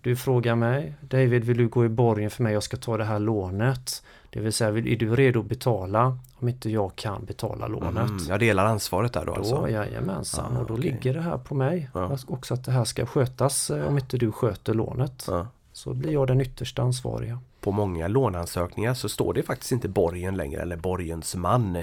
du 0.00 0.16
frågar 0.16 0.54
mig 0.54 0.94
David 1.00 1.44
vill 1.44 1.56
du 1.56 1.68
gå 1.68 1.84
i 1.84 1.88
borgen 1.88 2.30
för 2.30 2.42
mig? 2.42 2.52
Jag 2.52 2.62
ska 2.62 2.76
ta 2.76 2.96
det 2.96 3.04
här 3.04 3.18
lånet. 3.18 4.02
Det 4.36 4.42
vill 4.42 4.52
säga 4.52 4.70
är 4.70 4.96
du 4.96 5.16
redo 5.16 5.40
att 5.40 5.46
betala 5.46 6.18
om 6.34 6.48
inte 6.48 6.70
jag 6.70 6.96
kan 6.96 7.24
betala 7.24 7.66
lånet? 7.66 8.10
Mm, 8.10 8.22
jag 8.28 8.40
delar 8.40 8.64
ansvaret 8.66 9.12
där 9.12 9.24
då 9.26 9.32
Då, 9.32 9.38
alltså? 9.38 9.68
jajamensan, 9.68 10.56
Ah, 10.56 10.60
och 10.60 10.66
då 10.66 10.74
okej. 10.74 10.84
ligger 10.90 11.14
det 11.14 11.20
här 11.20 11.38
på 11.38 11.54
mig. 11.54 11.90
Ja. 11.94 12.18
Också 12.26 12.54
att 12.54 12.64
det 12.64 12.72
här 12.72 12.84
ska 12.84 13.06
skötas 13.06 13.70
eh, 13.70 13.86
om 13.86 13.98
inte 13.98 14.16
du 14.18 14.32
sköter 14.32 14.74
lånet. 14.74 15.24
Ja. 15.28 15.46
Så 15.72 15.94
blir 15.94 16.12
jag 16.12 16.26
den 16.26 16.40
yttersta 16.40 16.82
ansvariga. 16.82 17.38
På 17.60 17.72
många 17.72 18.08
låneansökningar 18.08 18.94
så 18.94 19.08
står 19.08 19.34
det 19.34 19.42
faktiskt 19.42 19.72
inte 19.72 19.88
borgen 19.88 20.36
längre 20.36 20.62
eller 20.62 20.76
borgensman 20.76 21.82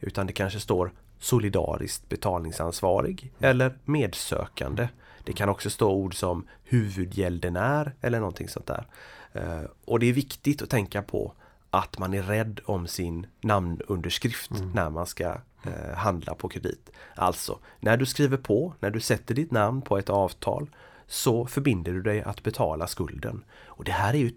utan 0.00 0.26
det 0.26 0.32
kanske 0.32 0.60
står 0.60 0.92
solidariskt 1.18 2.08
betalningsansvarig 2.08 3.32
eller 3.40 3.74
medsökande. 3.84 4.88
Det 5.24 5.32
kan 5.32 5.48
också 5.48 5.70
stå 5.70 5.90
ord 5.92 6.14
som 6.18 6.46
huvudgäldenär 6.64 7.92
eller 8.00 8.18
någonting 8.18 8.48
sånt 8.48 8.66
där. 8.66 8.86
Eh, 9.32 9.60
Och 9.84 9.98
det 10.00 10.06
är 10.06 10.12
viktigt 10.12 10.62
att 10.62 10.70
tänka 10.70 11.02
på 11.02 11.32
att 11.78 11.98
man 11.98 12.14
är 12.14 12.22
rädd 12.22 12.60
om 12.64 12.86
sin 12.86 13.26
namnunderskrift 13.40 14.50
när 14.74 14.90
man 14.90 15.06
ska 15.06 15.24
eh, 15.62 15.94
handla 15.96 16.34
på 16.34 16.48
kredit. 16.48 16.90
Alltså, 17.14 17.58
när 17.80 17.96
du 17.96 18.06
skriver 18.06 18.36
på, 18.36 18.74
när 18.80 18.90
du 18.90 19.00
sätter 19.00 19.34
ditt 19.34 19.50
namn 19.50 19.82
på 19.82 19.98
ett 19.98 20.10
avtal 20.10 20.70
så 21.06 21.46
förbinder 21.46 21.92
du 21.92 22.02
dig 22.02 22.22
att 22.22 22.42
betala 22.42 22.86
skulden. 22.86 23.44
Och 23.64 23.84
det 23.84 23.92
här 23.92 24.14
är 24.14 24.18
ju 24.18 24.30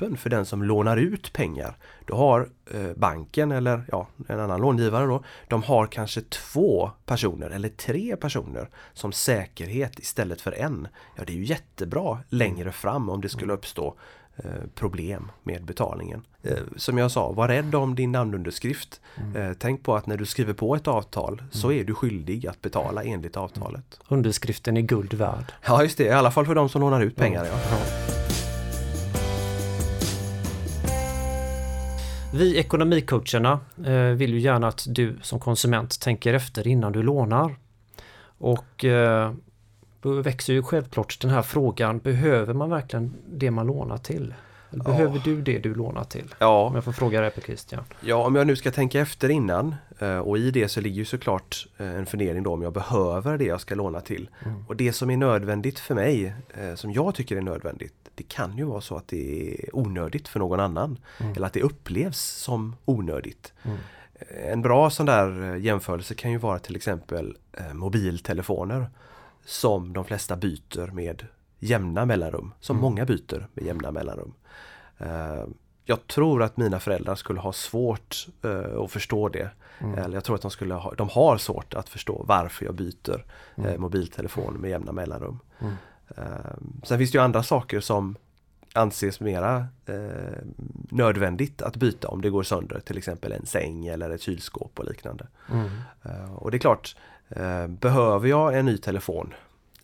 toppen 0.00 0.16
för 0.16 0.30
den 0.30 0.46
som 0.46 0.62
lånar 0.62 0.96
ut 0.96 1.32
pengar. 1.32 1.76
Då 2.06 2.16
har 2.16 2.48
eh, 2.74 2.90
banken 2.96 3.52
eller 3.52 3.82
ja, 3.92 4.06
en 4.28 4.40
annan 4.40 4.60
långivare 4.60 5.06
då, 5.06 5.22
de 5.48 5.62
har 5.62 5.86
kanske 5.86 6.20
två 6.20 6.90
personer 7.06 7.50
eller 7.50 7.68
tre 7.68 8.16
personer 8.16 8.68
som 8.92 9.12
säkerhet 9.12 9.98
istället 9.98 10.40
för 10.40 10.52
en. 10.52 10.88
Ja, 11.16 11.24
det 11.26 11.32
är 11.32 11.36
ju 11.36 11.44
jättebra 11.44 12.18
längre 12.28 12.72
fram 12.72 13.08
om 13.10 13.20
det 13.20 13.28
skulle 13.28 13.52
uppstå 13.52 13.94
eh, 14.36 14.44
problem 14.74 15.30
med 15.42 15.64
betalningen. 15.64 16.22
Eh, 16.42 16.58
Som 16.76 16.98
jag 16.98 17.10
sa, 17.10 17.32
var 17.32 17.48
rädd 17.48 17.74
om 17.74 17.94
din 17.94 18.12
namnunderskrift. 18.12 19.00
Eh, 19.36 19.52
Tänk 19.58 19.82
på 19.82 19.96
att 19.96 20.06
när 20.06 20.16
du 20.16 20.26
skriver 20.26 20.52
på 20.52 20.74
ett 20.76 20.88
avtal 20.88 21.42
så 21.50 21.72
är 21.72 21.84
du 21.84 21.94
skyldig 21.94 22.46
att 22.46 22.62
betala 22.62 23.02
enligt 23.04 23.36
avtalet. 23.36 24.00
Underskriften 24.08 24.76
är 24.76 24.80
guld 24.82 25.14
värd. 25.14 25.52
Ja 25.66 25.82
just 25.82 25.98
det, 25.98 26.04
i 26.04 26.10
alla 26.10 26.30
fall 26.30 26.46
för 26.46 26.54
de 26.54 26.68
som 26.68 26.80
lånar 26.80 27.00
ut 27.00 27.16
pengar. 27.16 27.44
Ja. 27.44 27.99
Vi 32.34 32.58
ekonomicoacherna 32.58 33.60
eh, 33.86 33.94
vill 33.94 34.34
ju 34.34 34.40
gärna 34.40 34.68
att 34.68 34.84
du 34.88 35.16
som 35.22 35.40
konsument 35.40 36.00
tänker 36.00 36.34
efter 36.34 36.66
innan 36.66 36.92
du 36.92 37.02
lånar. 37.02 37.56
Och 38.38 38.84
eh, 38.84 39.32
då 40.02 40.12
växer 40.22 40.52
ju 40.52 40.62
självklart 40.62 41.20
den 41.20 41.30
här 41.30 41.42
frågan, 41.42 41.98
behöver 41.98 42.54
man 42.54 42.70
verkligen 42.70 43.14
det 43.28 43.50
man 43.50 43.66
lånar 43.66 43.98
till? 43.98 44.34
Eller 44.70 44.84
behöver 44.84 45.20
du 45.24 45.42
det 45.42 45.58
du 45.58 45.74
lånar 45.74 46.04
till? 46.04 46.22
Om 46.24 46.34
Ja, 46.38 46.70
jag 46.74 46.84
får 46.84 46.92
fråga 46.92 47.20
dig 47.20 47.30
på 47.30 47.40
Christian. 47.40 47.84
ja, 48.00 48.16
om 48.16 48.34
jag 48.34 48.46
nu 48.46 48.56
ska 48.56 48.70
tänka 48.70 49.00
efter 49.00 49.28
innan 49.28 49.74
och 50.08 50.38
i 50.38 50.50
det 50.50 50.68
så 50.68 50.80
ligger 50.80 50.96
ju 50.96 51.04
såklart 51.04 51.66
eh, 51.78 51.94
en 51.94 52.06
fundering 52.06 52.42
då 52.42 52.52
om 52.52 52.62
jag 52.62 52.72
behöver 52.72 53.38
det 53.38 53.44
jag 53.44 53.60
ska 53.60 53.74
låna 53.74 54.00
till. 54.00 54.30
Mm. 54.44 54.64
Och 54.68 54.76
det 54.76 54.92
som 54.92 55.10
är 55.10 55.16
nödvändigt 55.16 55.78
för 55.78 55.94
mig, 55.94 56.34
eh, 56.54 56.74
som 56.74 56.92
jag 56.92 57.14
tycker 57.14 57.36
är 57.36 57.40
nödvändigt, 57.40 57.94
det 58.14 58.22
kan 58.22 58.58
ju 58.58 58.64
vara 58.64 58.80
så 58.80 58.96
att 58.96 59.08
det 59.08 59.52
är 59.64 59.76
onödigt 59.76 60.28
för 60.28 60.38
någon 60.38 60.60
annan. 60.60 60.98
Mm. 61.20 61.32
Eller 61.32 61.46
att 61.46 61.52
det 61.52 61.62
upplevs 61.62 62.20
som 62.20 62.76
onödigt. 62.84 63.52
Mm. 63.62 63.78
En 64.44 64.62
bra 64.62 64.90
sån 64.90 65.06
där 65.06 65.42
eh, 65.54 65.60
jämförelse 65.60 66.14
kan 66.14 66.30
ju 66.32 66.38
vara 66.38 66.58
till 66.58 66.76
exempel 66.76 67.36
eh, 67.52 67.74
mobiltelefoner 67.74 68.86
som 69.44 69.92
de 69.92 70.04
flesta 70.04 70.36
byter 70.36 70.90
med 70.92 71.26
jämna 71.58 72.06
mellanrum. 72.06 72.52
Som 72.60 72.76
Mm. 72.76 72.82
många 72.82 73.04
byter 73.04 73.46
med 73.54 73.64
jämna 73.64 73.90
mellanrum. 73.90 74.32
Jag 75.90 76.06
tror 76.06 76.42
att 76.42 76.56
mina 76.56 76.80
föräldrar 76.80 77.14
skulle 77.14 77.40
ha 77.40 77.52
svårt 77.52 78.26
eh, 78.44 78.80
att 78.84 78.90
förstå 78.90 79.28
det. 79.28 79.50
Mm. 79.78 79.98
Eller 79.98 80.14
jag 80.16 80.24
tror 80.24 80.36
att 80.36 80.42
de, 80.42 80.50
skulle 80.50 80.74
ha, 80.74 80.94
de 80.94 81.08
har 81.08 81.36
svårt 81.38 81.74
att 81.74 81.88
förstå 81.88 82.24
varför 82.28 82.64
jag 82.64 82.74
byter 82.74 83.24
eh, 83.56 83.64
Mm. 83.64 83.80
mobiltelefon 83.80 84.54
med 84.54 84.70
jämna 84.70 84.92
mellanrum. 84.92 85.38
Mm. 85.60 85.72
Eh, 86.16 86.24
Sen 86.84 86.98
finns 86.98 87.10
det 87.12 87.18
ju 87.18 87.24
andra 87.24 87.42
saker 87.42 87.80
som 87.80 88.16
anses 88.72 89.20
mera 89.20 89.66
nödvändigt 90.90 91.62
att 91.62 91.76
byta 91.76 92.08
om 92.08 92.22
det 92.22 92.30
går 92.30 92.42
sönder. 92.42 92.80
Till 92.80 92.98
exempel 92.98 93.32
en 93.32 93.46
säng 93.46 93.86
eller 93.86 94.10
ett 94.10 94.20
kylskåp 94.22 94.78
och 94.78 94.84
liknande. 94.84 95.26
Mm. 95.52 95.70
Och 96.36 96.50
det 96.50 96.56
är 96.56 96.58
klart, 96.58 96.96
eh, 97.28 97.66
behöver 97.66 98.28
jag 98.28 98.58
en 98.58 98.66
ny 98.66 98.78
telefon? 98.78 99.34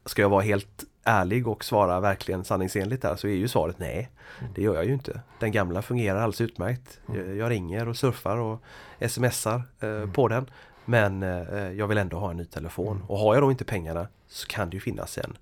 Ska 0.07 0.23
jag 0.23 0.29
vara 0.29 0.43
helt 0.43 0.85
ärlig 1.05 1.49
och 1.49 1.65
svara 1.65 2.01
verkligen 2.01 2.45
sanningsenligt 2.45 3.03
där 3.03 3.17
så 3.17 3.27
är 3.29 3.35
ju 3.35 3.49
svaret 3.49 3.79
nej. 3.79 4.11
Det 4.55 4.63
gör 4.63 4.75
jag 4.75 4.85
ju 4.85 4.93
inte. 4.93 5.21
Den 5.41 5.53
gamla 5.53 5.83
fungerar 5.83 6.17
alldeles 6.17 6.41
utmärkt. 6.41 7.01
Jag, 7.15 7.37
jag 7.37 7.51
ringer 7.51 7.89
och 7.89 7.97
surfar 7.97 8.37
och 8.37 8.63
smsar 9.11 9.63
eh, 9.81 10.11
på 10.11 10.29
den. 10.29 10.51
Men 10.85 11.23
eh, 11.23 11.71
jag 11.73 11.87
vill 11.87 11.99
ändå 11.99 12.19
ha 12.19 12.31
en 12.31 12.37
ny 12.37 12.45
telefon. 12.45 13.05
Och 13.09 13.19
har 13.19 13.35
jag 13.35 13.43
då 13.43 13.51
inte 13.51 13.65
pengarna 13.65 14.09
så 14.29 14.47
kan 14.47 14.71
det 14.71 14.75
ju 14.77 14.81
finnas 14.81 15.19
en 15.19 15.37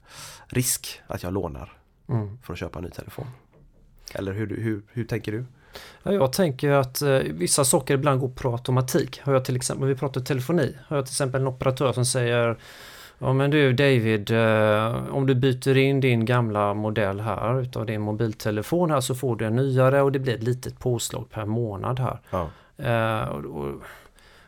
risk 0.47 1.01
att 1.07 1.23
jag 1.23 1.33
lånar 1.33 1.73
Mm. 2.09 2.39
för 2.43 2.53
att 2.53 2.59
köpa 2.59 2.79
en 2.79 2.85
ny 2.85 2.91
telefon. 2.91 3.27
Eller 4.15 4.33
hur, 4.33 4.47
hur, 4.57 4.83
hur 4.93 5.05
tänker 5.05 5.33
du? 5.33 5.45
Ja, 6.03 6.13
jag 6.13 6.33
tänker 6.33 6.71
att 6.71 7.03
eh, 7.03 7.19
vissa 7.19 7.65
saker 7.65 7.95
ibland 7.95 8.21
går 8.21 8.29
på 8.29 8.53
automatik. 8.53 9.21
Har 9.21 9.33
jag 9.33 9.45
till 9.45 9.57
exempel, 9.57 9.89
vi 9.89 9.95
pratar 9.95 10.21
telefoni, 10.21 10.77
har 10.87 10.97
jag 10.97 11.07
till 11.07 11.13
exempel 11.13 11.41
en 11.41 11.47
operatör 11.47 11.93
som 11.93 12.05
säger 12.07 12.59
Ja 13.25 13.33
men 13.33 13.51
du 13.51 13.73
David, 13.73 14.31
eh, 14.31 15.15
om 15.15 15.27
du 15.27 15.35
byter 15.35 15.77
in 15.77 16.01
din 16.01 16.25
gamla 16.25 16.75
modell 16.75 17.21
här 17.21 17.61
utav 17.61 17.87
din 17.87 18.01
mobiltelefon 18.01 18.91
här 18.91 19.01
så 19.01 19.15
får 19.15 19.37
du 19.37 19.45
en 19.45 19.57
nyare 19.57 20.03
och 20.03 20.13
det 20.13 20.19
blir 20.19 20.35
ett 20.35 20.43
litet 20.43 20.79
påslag 20.79 21.31
per 21.31 21.45
månad 21.45 22.01
här. 22.01 22.21
Ja. 22.31 22.51
Eh, 22.77 23.29
och, 23.29 23.45
och, 23.45 23.83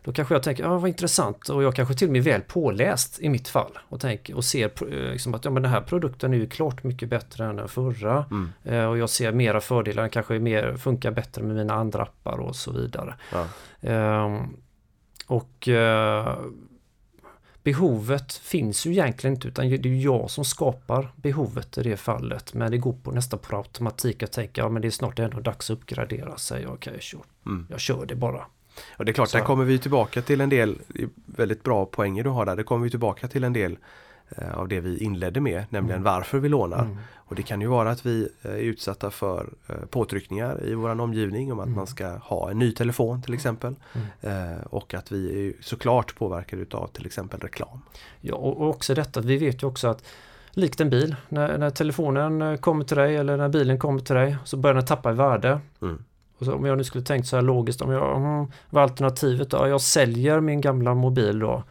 då 0.02 0.12
kanske 0.12 0.34
jag 0.34 0.42
tänker, 0.42 0.64
ja 0.64 0.78
vad 0.78 0.88
intressant 0.88 1.48
och 1.48 1.62
jag 1.62 1.74
kanske 1.74 1.94
till 1.94 2.08
och 2.08 2.12
med 2.12 2.26
är 2.26 2.32
väl 2.32 2.40
påläst 2.40 3.20
i 3.20 3.28
mitt 3.28 3.48
fall 3.48 3.78
och, 3.88 4.00
tänker, 4.00 4.36
och 4.36 4.44
ser 4.44 4.64
eh, 4.66 5.12
liksom 5.12 5.34
att 5.34 5.44
ja, 5.44 5.50
men 5.50 5.62
den 5.62 5.72
här 5.72 5.80
produkten 5.80 6.34
är 6.34 6.38
ju 6.38 6.48
klart 6.48 6.84
mycket 6.84 7.08
bättre 7.08 7.44
än 7.44 7.56
den 7.56 7.68
förra. 7.68 8.24
Mm. 8.30 8.52
Eh, 8.64 8.84
och 8.84 8.98
jag 8.98 9.10
ser 9.10 9.32
mera 9.32 9.60
fördelar, 9.60 10.02
den 10.02 10.10
kanske 10.10 10.38
mer, 10.38 10.76
funkar 10.76 11.10
bättre 11.10 11.42
med 11.42 11.56
mina 11.56 11.74
andra 11.74 12.02
appar 12.02 12.38
och 12.38 12.56
så 12.56 12.72
vidare. 12.72 13.14
Ja. 13.32 13.46
Ehm, 13.80 14.56
och 15.26 15.68
eh, 15.68 16.36
behovet 17.66 18.32
finns 18.32 18.86
ju 18.86 18.90
egentligen 18.90 19.34
inte 19.34 19.48
utan 19.48 19.68
det 19.68 19.88
är 19.88 20.04
jag 20.04 20.30
som 20.30 20.44
skapar 20.44 21.12
behovet 21.16 21.78
i 21.78 21.82
det 21.82 21.96
fallet. 21.96 22.54
Men 22.54 22.70
det 22.70 22.78
går 22.78 22.92
på 22.92 23.10
nästan 23.10 23.38
på 23.38 23.56
automatik. 23.56 24.22
Jag 24.22 24.32
tänker 24.32 24.62
ja 24.62 24.68
men 24.68 24.82
det 24.82 24.88
är 24.88 24.90
snart 24.90 25.18
ändå 25.18 25.40
dags 25.40 25.70
att 25.70 25.74
uppgradera 25.78 26.36
sig. 26.36 26.66
Okej, 26.66 26.92
okay, 26.94 27.20
Mm. 27.46 27.66
jag 27.70 27.80
kör 27.80 28.06
det 28.06 28.14
bara. 28.14 28.46
Och 28.96 29.04
det 29.04 29.10
är 29.10 29.12
klart, 29.12 29.28
Så- 29.28 29.38
där 29.38 29.44
kommer 29.44 29.64
vi 29.64 29.78
tillbaka 29.78 30.22
till 30.22 30.40
en 30.40 30.48
del 30.48 30.78
väldigt 31.26 31.62
bra 31.62 31.86
poänger 31.86 32.24
du 32.24 32.30
har 32.30 32.46
där. 32.46 32.56
Det 32.56 32.62
kommer 32.64 32.84
vi 32.84 32.90
tillbaka 32.90 33.28
till 33.28 33.44
en 33.44 33.52
del 33.52 33.76
av 34.54 34.68
det 34.68 34.80
vi 34.80 34.98
inledde 34.98 35.40
med, 35.40 35.64
nämligen 35.70 36.02
varför 36.02 36.38
vi 36.38 36.48
lånar. 36.48 36.82
Mm. 36.82 36.96
Och 37.28 37.34
det 37.34 37.42
kan 37.42 37.60
ju 37.60 37.66
vara 37.66 37.90
att 37.90 38.06
vi 38.06 38.28
eh, 38.42 38.50
är 38.50 38.56
utsatta 38.56 39.10
för 39.10 39.48
eh, 39.66 39.74
påtryckningar 39.90 40.64
i 40.64 40.74
vår 40.74 41.00
omgivning 41.00 41.52
om 41.52 41.58
att 41.60 41.66
Mm. 41.66 41.76
man 41.76 41.86
ska 41.86 42.08
ha 42.16 42.50
en 42.50 42.58
ny 42.58 42.72
telefon 42.72 43.22
till 43.22 43.34
exempel. 43.34 43.74
Eh, 44.20 44.32
Och 44.70 44.94
att 44.94 45.12
vi 45.12 45.48
är 45.48 45.52
såklart 45.62 46.14
påverkade 46.18 46.62
utav 46.62 46.86
till 46.86 47.06
exempel 47.06 47.40
reklam. 47.40 47.82
Ja, 48.20 48.34
och 48.34 48.68
också 48.68 48.94
detta, 48.94 49.20
vi 49.20 49.36
vet 49.36 49.62
ju 49.62 49.66
också 49.66 49.88
att 49.88 50.04
likt 50.50 50.80
en 50.80 50.90
bil, 50.90 51.16
när, 51.28 51.58
när 51.58 51.70
telefonen 51.70 52.42
eh, 52.42 52.56
kommer 52.56 52.84
till 52.84 52.96
dig 52.96 53.16
eller 53.16 53.36
när 53.36 53.48
bilen 53.48 53.78
kommer 53.78 54.00
till 54.00 54.14
dig 54.16 54.36
så 54.44 54.56
börjar 54.56 54.74
den 54.74 54.84
tappa 54.86 55.10
i 55.10 55.14
värde. 55.14 55.60
Mm. 55.82 56.04
Och 56.38 56.44
så, 56.46 56.54
om 56.54 56.64
jag 56.64 56.78
nu 56.78 56.84
skulle 56.84 57.04
tänkt 57.04 57.28
så 57.28 57.36
här 57.36 57.42
logiskt, 57.42 57.82
om 57.82 57.90
jag, 57.90 58.16
mm, 58.16 58.46
vad 58.70 58.82
är 58.82 58.88
alternativet 58.88 59.50
då? 59.50 59.68
Jag 59.68 59.80
säljer 59.80 60.40
min 60.40 60.60
gamla 60.60 60.94
mobil 60.94 61.38
då 61.38 61.54
eh, 61.54 61.62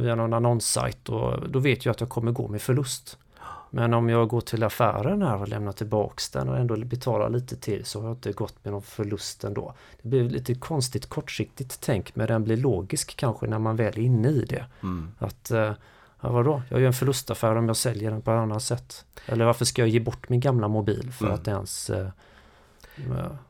via 0.00 0.14
någon 0.14 0.32
annonssajt 0.32 1.08
och 1.08 1.48
då 1.50 1.58
vet 1.58 1.84
jag 1.84 1.92
att 1.92 2.00
jag 2.00 2.08
kommer 2.08 2.32
gå 2.32 2.48
med 2.48 2.62
förlust. 2.62 3.18
Men 3.70 3.94
om 3.94 4.08
jag 4.08 4.28
går 4.28 4.40
till 4.40 4.62
affären 4.62 5.22
här 5.22 5.40
och 5.40 5.48
lämnar 5.48 5.72
tillbaks 5.72 6.30
den 6.30 6.48
och 6.48 6.58
ändå 6.58 6.76
betalar 6.76 7.30
lite 7.30 7.56
till 7.56 7.84
så 7.84 8.00
har 8.00 8.08
jag 8.08 8.14
inte 8.14 8.32
gått 8.32 8.64
med 8.64 8.72
någon 8.72 8.82
förlust 8.82 9.44
ändå. 9.44 9.74
Det 10.02 10.08
blir 10.08 10.30
lite 10.30 10.54
konstigt 10.54 11.06
kortsiktigt 11.06 11.80
tänk 11.80 12.16
men 12.16 12.26
den 12.26 12.44
blir 12.44 12.56
logisk 12.56 13.16
kanske 13.16 13.46
när 13.46 13.58
man 13.58 13.76
väl 13.76 13.98
är 13.98 14.02
inne 14.02 14.28
i 14.28 14.44
det. 14.44 14.64
Mm. 14.82 15.10
Att, 15.18 15.50
eh, 15.50 15.72
ja 16.20 16.28
vadå, 16.32 16.62
jag 16.68 16.80
gör 16.80 16.86
en 16.86 16.92
förlustaffär 16.92 17.56
om 17.56 17.66
jag 17.66 17.76
säljer 17.76 18.10
den 18.10 18.22
på 18.22 18.30
ett 18.30 18.38
annat 18.38 18.62
sätt. 18.62 19.04
Eller 19.26 19.44
varför 19.44 19.64
ska 19.64 19.82
jag 19.82 19.88
ge 19.88 20.00
bort 20.00 20.28
min 20.28 20.40
gamla 20.40 20.68
mobil 20.68 21.12
för 21.12 21.24
Mm. 21.24 21.34
att 21.34 21.48
ens... 21.48 21.90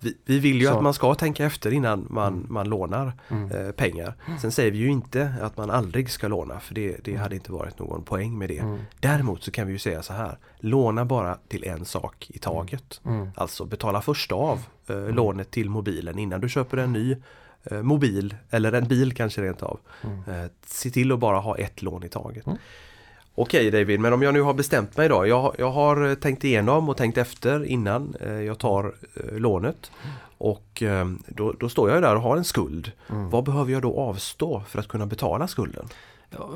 Vi, 0.01 0.17
vi 0.25 0.39
vill 0.39 0.61
ju 0.61 0.67
Så. 0.67 0.77
att 0.77 0.83
man 0.83 0.95
ska 0.95 1.15
tänka 1.15 1.45
efter 1.45 1.73
innan 1.73 2.07
man, 2.11 2.33
Mm. 2.35 2.47
man 2.51 2.69
lånar 2.69 3.13
mm, 3.29 3.51
eh, 3.51 3.71
pengar. 3.73 4.15
Sen 4.41 4.53
säger 4.53 4.71
vi 4.71 4.79
ju 4.79 4.89
inte 4.89 5.35
att 5.43 5.57
man 5.57 5.71
aldrig 5.71 6.11
ska 6.11 6.29
låna 6.29 6.61
för 6.61 6.75
det, 6.75 6.97
det 7.05 7.17
hade 7.17 7.35
inte 7.35 7.53
varit 7.53 7.79
någon 7.79 8.05
poäng 8.05 8.39
med 8.39 8.49
det. 8.49 8.59
mm, 8.59 8.79
Däremot 9.01 9.43
så 9.43 9.51
kan 9.51 9.67
vi 9.67 9.73
ju 9.73 9.79
säga 9.79 10.03
så 10.03 10.13
här, 10.13 10.39
låna 10.59 11.05
bara 11.05 11.39
till 11.49 11.65
en 11.65 11.85
sak 11.85 12.27
i 12.35 12.39
taget. 12.39 13.01
mm, 13.05 13.29
Alltså 13.37 13.65
betala 13.65 14.03
först 14.03 14.33
av 14.33 14.63
eh, 14.87 15.09
lånet 15.09 15.51
till 15.51 15.71
mobilen 15.71 16.19
innan 16.19 16.41
du 16.41 16.49
köper 16.49 16.77
en 16.77 16.93
ny 16.93 17.17
eh, 17.63 17.83
mobil 17.83 18.35
eller 18.51 18.73
en 18.73 18.89
bil 18.89 19.15
kanske 19.15 19.43
rent 19.43 19.63
av. 19.63 19.79
mm. 20.05 20.19
Eh, 20.45 20.51
se 20.67 20.91
till 20.91 21.13
att 21.13 21.19
bara 21.19 21.39
ha 21.39 21.57
ett 21.59 21.83
lån 21.83 22.05
i 22.05 22.09
taget. 22.09 22.45
Okej 23.37 23.71
David, 23.71 24.01
men 24.01 24.13
om 24.13 24.23
jag 24.23 24.35
nu 24.35 24.41
har 24.41 24.55
bestämt 24.55 24.97
mig 24.97 25.09
då. 25.09 25.27
Jag, 25.27 25.55
jag 25.59 25.71
har 25.71 26.09
eh, 26.09 26.15
tänkt 26.15 26.45
igenom 26.45 26.89
och 26.89 26.97
tänkt 26.97 27.19
efter 27.19 27.65
innan 27.65 28.15
eh, 28.21 28.33
jag 28.33 28.59
tar 28.59 28.95
eh, 29.15 29.39
lånet. 29.39 29.91
Och 30.39 30.83
eh, 30.83 31.07
då, 31.29 31.53
då 31.53 31.69
står 31.69 31.91
jag 31.91 32.03
där 32.03 32.17
och 32.17 32.23
har 32.23 32.37
en 32.37 32.45
skuld. 32.45 32.93
Mm. 33.11 33.31
Vad 33.31 33.45
behöver 33.45 33.73
jag 33.73 33.83
då 33.83 34.01
avstå 34.01 34.63
för 34.69 34.79
att 34.79 34.89
kunna 34.89 35.07
betala 35.07 35.49
skulden? 35.49 35.89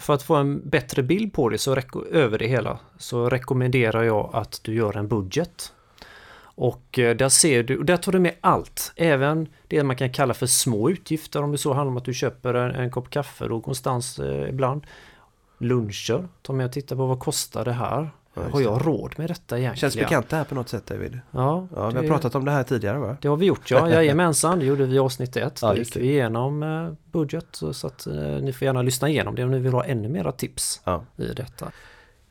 För 0.00 0.14
att 0.14 0.23
få 0.23 0.35
en 0.35 0.68
bättre 0.68 1.02
bild 1.02 1.32
på 1.32 1.49
det 1.49 1.58
så 1.58 1.76
över 2.11 2.38
det 2.38 2.47
hela 2.47 2.78
så 2.99 3.28
rekommenderar 3.28 4.02
jag 4.02 4.30
att 4.32 4.61
du 4.62 4.75
gör 4.75 4.97
en 4.97 5.08
budget. 5.08 5.73
Och 6.40 6.85
där 6.92 7.28
ser 7.28 7.62
du, 7.62 7.82
där 7.82 7.97
tar 7.97 8.12
du 8.12 8.18
med 8.18 8.35
allt, 8.40 8.92
även 8.97 9.49
det 9.68 9.82
man 9.82 9.97
kan 9.97 10.12
kalla 10.12 10.35
för 10.35 10.47
små 10.47 10.90
utgifter 10.90 11.42
om 11.42 11.52
det 11.52 11.58
så 11.58 11.73
handlar 11.73 11.90
om 11.90 11.97
att 11.97 12.04
du 12.04 12.14
köper 12.14 12.54
en, 12.54 12.75
en 12.75 12.90
kopp 12.90 13.11
kaffe 13.11 13.44
då 13.44 13.54
någonstans 13.54 14.18
eh, 14.18 14.49
ibland. 14.49 14.87
Luncher, 15.58 16.28
ta 16.42 16.52
med 16.52 16.66
och 16.66 16.72
titta 16.72 16.96
på 16.96 17.06
vad 17.06 17.18
kostar 17.20 17.64
det 17.64 17.72
här? 17.72 18.10
Ja, 18.34 18.42
har 18.52 18.60
jag 18.60 18.86
råd 18.86 19.14
med 19.18 19.30
detta 19.30 19.58
egentligen? 19.58 19.76
Känns 19.76 19.96
bekant 19.96 20.28
det 20.28 20.36
här 20.36 20.44
på 20.44 20.54
något 20.54 20.68
sätt 20.68 20.86
David? 20.86 21.20
Ja, 21.30 21.66
Ja, 21.74 21.90
vi 21.90 21.96
har 21.96 22.04
pratat 22.04 22.34
om 22.34 22.44
det 22.44 22.50
här 22.50 22.62
tidigare 22.62 22.98
va? 22.98 23.16
Det 23.20 23.28
har 23.28 23.36
vi 23.36 23.46
gjort 23.46 23.70
ja, 23.70 23.90
jajamensan, 23.90 24.58
det 24.58 24.64
gjorde 24.64 24.86
vi 24.86 24.94
i 24.94 24.98
avsnitt 24.98 25.36
ett. 25.36 25.58
Ja, 25.62 25.68
Då 25.72 25.76
gick 25.78 25.96
vi 25.96 26.10
igenom 26.10 26.62
eh, 26.62 26.92
budget 27.12 27.46
så 27.52 27.72
så 27.74 27.86
att 27.86 28.06
eh, 28.06 28.14
ni 28.16 28.52
får 28.52 28.66
gärna 28.66 28.82
lyssna 28.82 29.08
igenom 29.08 29.34
det 29.34 29.44
om 29.44 29.50
ni 29.50 29.58
vill 29.58 29.72
ha 29.72 29.84
ännu 29.84 30.08
mera 30.08 30.32
tips 30.32 30.80
Ja. 30.84 31.04
i 31.16 31.26
detta. 31.26 31.70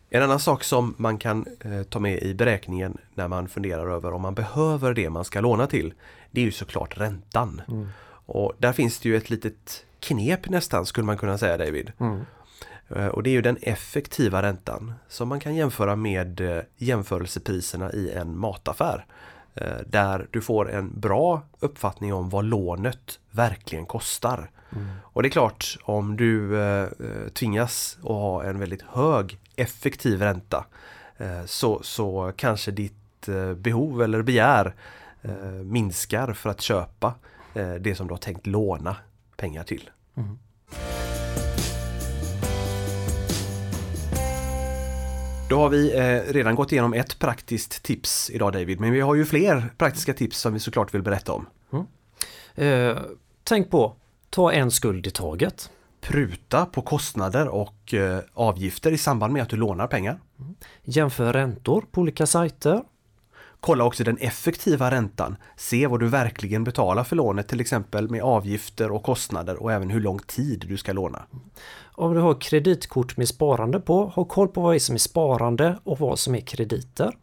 En 0.09 0.23
annan 0.23 0.39
sak 0.39 0.63
som 0.63 0.95
man 0.97 1.17
kan 1.17 1.45
eh, 1.59 1.83
ta 1.83 1.99
med 1.99 2.19
i 2.23 2.33
beräkningen 2.33 2.97
när 3.13 3.27
man 3.27 3.47
funderar 3.47 3.89
över 3.95 4.13
om 4.13 4.21
man 4.21 4.33
behöver 4.35 4.93
det 4.93 5.09
man 5.09 5.25
ska 5.25 5.41
låna 5.41 5.67
till. 5.67 5.93
Det 6.31 6.41
är 6.41 6.45
ju 6.45 6.51
såklart 6.51 6.97
räntan. 6.97 7.61
Mm. 7.67 7.87
Och 8.25 8.53
där 8.57 8.73
finns 8.73 8.99
det 8.99 9.09
ju 9.09 9.17
ett 9.17 9.29
litet 9.29 9.85
knep 9.99 10.49
nästan 10.49 10.85
skulle 10.85 11.05
man 11.05 11.17
kunna 11.17 11.37
säga 11.37 11.57
David. 11.57 11.91
Mm. 11.99 12.19
Eh, 12.95 13.07
Och 13.07 13.23
det 13.23 13.29
är 13.29 13.31
ju 13.31 13.41
den 13.41 13.57
effektiva 13.61 14.41
räntan 14.41 14.93
som 15.07 15.27
man 15.27 15.39
kan 15.39 15.55
jämföra 15.55 15.95
med 15.95 16.41
eh, 16.41 16.63
jämförelsepriserna 16.77 17.91
i 17.91 18.11
en 18.11 18.37
mataffär. 18.37 19.05
Eh, 19.55 19.77
Där 19.85 20.27
du 20.31 20.41
får 20.41 20.71
en 20.71 20.99
bra 20.99 21.41
uppfattning 21.59 22.13
om 22.13 22.29
vad 22.29 22.45
lånet 22.45 23.19
verkligen 23.31 23.85
kostar. 23.85 24.49
Mm. 24.75 24.87
Och 25.03 25.23
det 25.23 25.27
är 25.27 25.31
klart, 25.31 25.77
om 25.83 26.17
du 26.17 26.61
eh, 26.61 26.87
tvingas 27.33 27.97
att 27.99 28.07
ha 28.09 28.43
en 28.43 28.59
väldigt 28.59 28.81
hög 28.81 29.39
effektiv 29.55 30.21
ränta 30.21 30.65
eh, 31.17 31.45
så, 31.45 31.79
så 31.83 32.31
kanske 32.35 32.71
ditt 32.71 33.27
eh, 33.27 33.53
behov 33.53 34.01
eller 34.01 34.21
begär 34.21 34.75
minskar 35.63 36.33
för 36.33 36.49
att 36.49 36.61
köpa 36.61 37.13
det 37.79 37.95
som 37.95 38.07
du 38.07 38.13
har 38.13 38.17
tänkt 38.19 38.47
låna 38.47 38.95
pengar 39.37 39.63
till. 39.63 39.89
Mm. 40.15 40.39
Då 45.49 45.59
har 45.59 45.69
vi 45.69 45.95
eh, 45.95 46.33
redan 46.33 46.55
gått 46.55 46.71
igenom 46.71 46.93
ett 46.93 47.19
praktiskt 47.19 47.83
tips 47.83 48.29
idag 48.29 48.53
David, 48.53 48.79
men 48.79 48.91
vi 48.91 48.99
har 48.99 49.15
ju 49.15 49.25
fler 49.25 49.69
praktiska 49.77 50.13
tips 50.13 50.39
som 50.39 50.53
vi 50.53 50.59
såklart 50.59 50.93
vill 50.93 51.01
berätta 51.01 51.33
om. 51.33 51.47
Eh, 52.55 52.97
tänk 53.43 53.69
på, 53.69 53.95
ta 54.29 54.51
en 54.51 54.71
skuld 54.71 55.07
i 55.07 55.09
taget. 55.09 55.71
Pruta 56.01 56.65
på 56.65 56.81
kostnader 56.81 57.47
och 57.47 57.93
eh, 57.93 58.19
avgifter 58.33 58.91
i 58.91 58.97
samband 58.97 59.33
med 59.33 59.43
att 59.43 59.49
du 59.49 59.55
lånar 59.55 59.87
pengar. 59.87 60.19
Jämför 60.83 61.33
räntor 61.33 61.85
på 61.91 62.01
olika 62.01 62.25
sajter. 62.25 62.81
Kolla 63.67 63.83
också 63.83 64.03
den 64.03 64.17
effektiva 64.17 64.91
räntan. 64.91 65.35
Se 65.55 65.87
vad 65.87 65.99
du 65.99 66.07
verkligen 66.07 66.63
betalar 66.63 67.03
för 67.03 67.15
lånet, 67.15 67.47
till 67.47 67.61
exempel 67.61 68.09
med 68.09 68.21
avgifter 68.21 68.91
och 68.91 69.03
kostnader 69.03 69.63
och 69.63 69.71
även 69.71 69.89
hur 69.89 70.01
lång 70.01 70.19
tid 70.19 70.65
du 70.69 70.77
ska 70.77 70.93
låna. 70.93 71.25
Om 71.91 72.13
du 72.13 72.19
har 72.19 72.41
kreditkort 72.41 73.17
med 73.17 73.27
sparande 73.27 73.79
på, 73.79 74.05
ha 74.05 74.25
koll 74.25 74.47
på 74.47 74.61
vad 74.61 74.81
som 74.81 74.95
är 74.95 74.99
sparande 74.99 75.79
och 75.83 75.99
vad 75.99 76.19
som 76.19 76.35
är 76.35 76.41
krediter. 76.41 77.17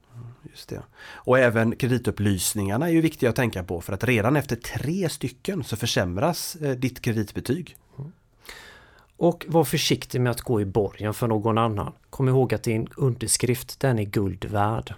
Just 0.50 0.68
det. 0.68 0.82
Och 1.12 1.38
även 1.38 1.76
kreditupplysningarna 1.76 2.88
är 2.88 2.92
ju 2.92 3.00
viktiga 3.00 3.30
att 3.30 3.36
tänka 3.36 3.64
på 3.64 3.80
för 3.80 3.92
att 3.92 4.04
redan 4.04 4.36
efter 4.36 4.56
tre 4.56 5.08
stycken 5.08 5.64
så 5.64 5.76
försämras 5.76 6.56
eh, 6.56 6.70
ditt 6.70 7.00
kreditbetyg. 7.00 7.76
Och 9.16 9.44
var 9.48 9.64
försiktig 9.64 10.20
med 10.20 10.30
att 10.30 10.40
gå 10.40 10.60
i 10.60 10.64
borgen 10.64 11.14
för 11.14 11.26
någon 11.26 11.58
annan. 11.58 11.92
Kom 12.10 12.28
ihåg 12.28 12.54
att 12.54 12.62
din 12.62 12.88
underskrift, 12.96 13.80
den 13.80 13.98
är 13.98 14.04
guld 14.04 14.44
värd. 14.44 14.94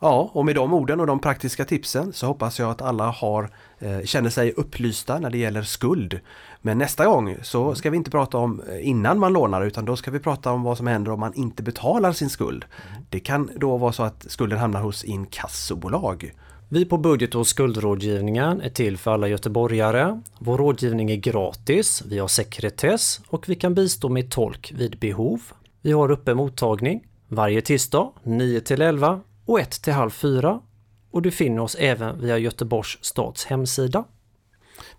Ja, 0.00 0.30
och 0.32 0.44
med 0.44 0.54
de 0.54 0.74
orden 0.74 1.00
och 1.00 1.06
de 1.06 1.18
praktiska 1.20 1.64
tipsen 1.64 2.12
så 2.12 2.26
hoppas 2.26 2.58
jag 2.58 2.70
att 2.70 2.82
alla 2.82 3.10
har, 3.10 3.50
eh, 3.78 4.00
känner 4.04 4.30
sig 4.30 4.52
upplysta 4.52 5.18
när 5.18 5.30
det 5.30 5.38
gäller 5.38 5.62
skuld. 5.62 6.20
Men 6.62 6.78
nästa 6.78 7.06
gång 7.06 7.36
så 7.42 7.74
ska 7.74 7.90
vi 7.90 7.96
inte 7.96 8.10
prata 8.10 8.38
om 8.38 8.62
eh, 8.70 8.88
innan 8.88 9.18
man 9.18 9.32
lånar 9.32 9.62
utan 9.62 9.84
då 9.84 9.96
ska 9.96 10.10
vi 10.10 10.18
prata 10.18 10.52
om 10.52 10.62
vad 10.62 10.76
som 10.76 10.86
händer 10.86 11.12
om 11.12 11.20
man 11.20 11.34
inte 11.34 11.62
betalar 11.62 12.12
sin 12.12 12.30
skuld. 12.30 12.64
Det 13.10 13.20
kan 13.20 13.50
då 13.56 13.76
vara 13.76 13.92
så 13.92 14.02
att 14.02 14.30
skulden 14.30 14.58
hamnar 14.58 14.82
hos 14.82 15.04
inkassobolag 15.04 16.32
Vi 16.68 16.84
på 16.84 16.98
Budget 16.98 17.34
och 17.34 17.46
skuldrådgivningen 17.46 18.60
är 18.60 18.70
till 18.70 18.98
för 18.98 19.10
alla 19.10 19.28
göteborgare. 19.28 20.20
Vår 20.38 20.58
rådgivning 20.58 21.10
är 21.10 21.16
gratis, 21.16 22.02
vi 22.06 22.18
har 22.18 22.28
sekretess 22.28 23.20
och 23.28 23.48
vi 23.48 23.54
kan 23.54 23.74
bistå 23.74 24.08
med 24.08 24.30
tolk 24.30 24.72
vid 24.76 24.98
behov. 24.98 25.40
Vi 25.82 25.92
har 25.92 26.10
uppe 26.10 26.34
mottagning 26.34 27.06
varje 27.28 27.60
tisdag 27.60 28.10
9 28.22 28.60
till 28.60 28.82
11 28.82 29.20
och 29.46 29.60
1 29.60 29.82
till 29.82 29.92
halv 29.92 30.10
4 30.10 30.60
och 31.10 31.22
du 31.22 31.30
finner 31.30 31.62
oss 31.62 31.74
även 31.74 32.20
via 32.20 32.38
Göteborgs 32.38 32.98
stads 33.00 33.44
hemsida. 33.44 34.04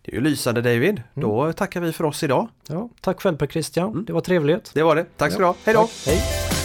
Det 0.02 0.12
är 0.12 0.16
ju 0.16 0.22
lysande 0.22 0.62
David. 0.62 1.02
Då 1.14 1.54
tackar 1.54 1.82
vi 1.82 1.94
för 1.94 2.04
oss 2.04 2.24
idag. 2.24 2.48
Ja, 2.68 2.90
tack 3.02 3.22
själv 3.22 3.38
Per 3.38 3.48
Christian, 3.48 4.06
det 4.06 4.14
var 4.14 4.22
trevligt. 4.22 4.72
Det 4.74 4.84
var 4.84 4.96
det. 4.96 5.06
Tack 5.18 5.32
ska 5.32 5.40
du 5.42 5.46
ha. 5.46 5.56
Hej 5.64 5.74
då! 5.74 5.82
Tack. 5.82 5.92
Hej! 6.06 6.57